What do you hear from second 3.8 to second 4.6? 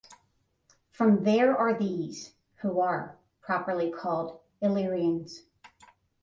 called